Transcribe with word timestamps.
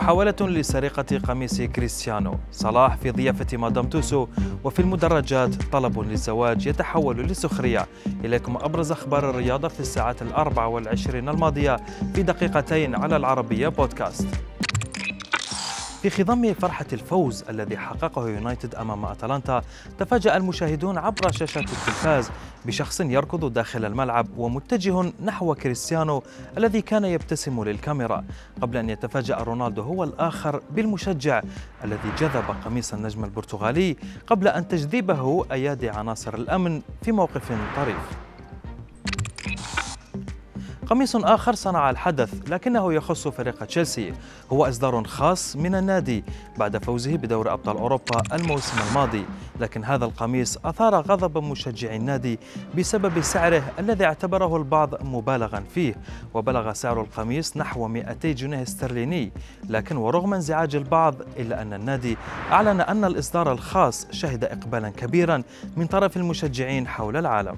محاولة 0.00 0.34
لسرقة 0.40 1.18
قميص 1.18 1.62
كريستيانو. 1.62 2.34
صلاح 2.52 2.96
في 2.96 3.10
ضيافة 3.10 3.56
مدام 3.56 3.88
توسو 3.88 4.26
وفي 4.64 4.80
المدرجات 4.80 5.54
طلب 5.72 6.00
للزواج 6.00 6.66
يتحول 6.66 7.22
لسخرية 7.22 7.86
إليكم 8.24 8.56
أبرز 8.56 8.92
أخبار 8.92 9.30
الرياضة 9.30 9.68
في 9.68 9.80
الساعات 9.80 10.22
الأربع 10.22 10.66
والعشرين 10.66 11.28
الماضية 11.28 11.76
في 12.14 12.22
دقيقتين 12.22 12.94
على 12.94 13.16
العربية 13.16 13.68
بودكاست. 13.68 14.28
في 16.02 16.10
خضم 16.10 16.54
فرحة 16.54 16.86
الفوز 16.92 17.44
الذي 17.48 17.76
حققه 17.76 18.28
يونايتد 18.28 18.74
أمام 18.74 19.04
أتلانتا 19.04 19.62
تفاجأ 19.98 20.36
المشاهدون 20.36 20.98
عبر 20.98 21.30
شاشات 21.32 21.62
التلفاز 21.62 22.30
بشخص 22.66 23.00
يركض 23.00 23.52
داخل 23.52 23.84
الملعب 23.84 24.26
ومتجه 24.38 25.12
نحو 25.24 25.54
كريستيانو 25.54 26.22
الذي 26.58 26.82
كان 26.82 27.04
يبتسم 27.04 27.64
للكاميرا. 27.64 28.24
قبل 28.62 28.76
أن 28.76 28.90
يتفاجأ 28.90 29.36
رونالدو 29.36 29.82
هو 29.82 30.04
الآخر 30.04 30.60
بالمشجع 30.70 31.42
الذي 31.84 32.10
جذب 32.18 32.44
قميص 32.64 32.94
النجم 32.94 33.24
البرتغالي 33.24 33.96
قبل 34.26 34.48
أن 34.48 34.68
تجذبه 34.68 35.44
أيادي 35.52 35.90
عناصر 35.90 36.34
الأمن 36.34 36.82
في 37.02 37.12
موقف 37.12 37.52
طريف. 37.76 38.29
قميص 40.90 41.16
آخر 41.16 41.54
صنع 41.54 41.90
الحدث 41.90 42.50
لكنه 42.50 42.92
يخص 42.92 43.28
فريق 43.28 43.64
تشيلسي. 43.64 44.12
هو 44.52 44.68
إصدار 44.68 45.04
خاص 45.04 45.56
من 45.56 45.74
النادي 45.74 46.24
بعد 46.58 46.84
فوزه 46.84 47.16
بدور 47.16 47.52
أبطال 47.52 47.76
أوروبا 47.76 48.22
الموسم 48.32 48.76
الماضي. 48.88 49.24
لكن 49.60 49.84
هذا 49.84 50.04
القميص 50.04 50.58
أثار 50.64 50.94
غضب 50.94 51.38
مشجعي 51.38 51.96
النادي 51.96 52.38
بسبب 52.78 53.20
سعره 53.20 53.62
الذي 53.78 54.04
اعتبره 54.04 54.56
البعض 54.56 55.04
مبالغا 55.04 55.64
فيه. 55.74 55.94
وبلغ 56.34 56.72
سعر 56.72 57.00
القميص 57.00 57.56
نحو 57.56 57.88
200 57.88 58.32
جنيه 58.32 58.62
استرليني. 58.62 59.32
لكن 59.68 59.96
ورغم 59.96 60.34
انزعاج 60.34 60.76
البعض 60.76 61.14
إلا 61.38 61.62
أن 61.62 61.72
النادي 61.72 62.16
أعلن 62.52 62.80
أن 62.80 63.04
الإصدار 63.04 63.52
الخاص 63.52 64.06
شهد 64.10 64.44
إقبالا 64.44 64.90
كبيرا 64.90 65.42
من 65.76 65.86
طرف 65.86 66.16
المشجعين 66.16 66.88
حول 66.88 67.16
العالم. 67.16 67.56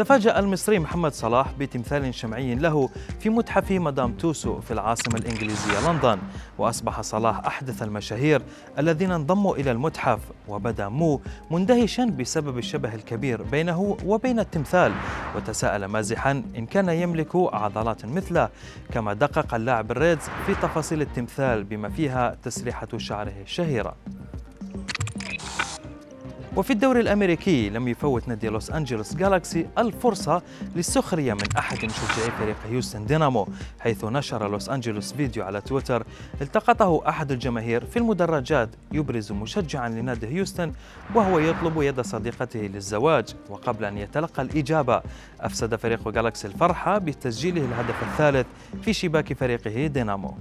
تفاجأ 0.00 0.38
المصري 0.38 0.78
محمد 0.78 1.12
صلاح 1.12 1.52
بتمثال 1.58 2.14
شمعي 2.14 2.54
له 2.54 2.88
في 3.18 3.30
متحف 3.30 3.70
مدام 3.70 4.12
توسو 4.12 4.60
في 4.60 4.70
العاصمة 4.70 5.18
الإنجليزية 5.18 5.90
لندن. 5.90 6.18
وأصبح 6.58 7.00
صلاح 7.00 7.46
أحدث 7.46 7.82
المشاهير 7.82 8.42
الذين 8.78 9.12
انضموا 9.12 9.56
إلى 9.56 9.70
المتحف 9.70 10.18
وبدا 10.48 10.88
مو 10.88 11.20
مندهشا 11.50 12.04
بسبب 12.04 12.58
الشبه 12.58 12.94
الكبير 12.94 13.42
بينه 13.42 13.96
وبين 14.06 14.40
التمثال. 14.40 14.92
وتساءل 15.36 15.84
مازحا 15.84 16.42
إن 16.56 16.66
كان 16.66 16.88
يملك 16.88 17.36
عضلات 17.36 18.06
مثله 18.06 18.48
كما 18.92 19.12
دقق 19.12 19.54
اللاعب 19.54 19.90
الريدز 19.90 20.24
في 20.46 20.54
تفاصيل 20.54 21.02
التمثال 21.02 21.64
بما 21.64 21.88
فيها 21.88 22.36
تسريحة 22.42 22.88
شعره 22.96 23.34
الشهيرة. 23.42 23.94
وفي 26.56 26.72
الدوري 26.72 27.00
الأمريكي 27.00 27.70
لم 27.70 27.88
يفوت 27.88 28.28
نادي 28.28 28.48
لوس 28.48 28.70
أنجلوس 28.70 29.14
جالاكسي 29.14 29.66
الفرصة 29.78 30.42
للسخرية 30.76 31.34
من 31.34 31.56
أحد 31.58 31.76
مشجعي 31.76 32.30
فريق 32.38 32.56
هيوستن 32.70 33.06
دينامو 33.06 33.48
حيث 33.80 34.04
نشر 34.04 34.50
لوس 34.50 34.68
أنجلوس 34.68 35.12
فيديو 35.12 35.44
على 35.44 35.60
تويتر 35.60 36.06
التقطه 36.40 37.08
أحد 37.08 37.32
الجماهير 37.32 37.84
في 37.84 37.98
المدرجات 37.98 38.68
يبرز 38.92 39.32
مشجعا 39.32 39.88
لنادي 39.88 40.26
هيوستن 40.26 40.72
وهو 41.14 41.38
يطلب 41.38 41.82
يد 41.82 42.00
صديقته 42.00 42.60
للزواج 42.60 43.34
وقبل 43.50 43.84
أن 43.84 43.98
يتلقى 43.98 44.42
الإجابة. 44.42 45.02
أفسد 45.40 45.74
فريق 45.74 46.08
جالاكسي 46.08 46.46
الفرحة 46.46 46.98
بتسجيله 46.98 47.64
الهدف 47.64 48.02
الثالث 48.02 48.46
في 48.82 48.92
شباك 48.92 49.32
فريقه 49.32 49.86
دينامو. 49.86 50.34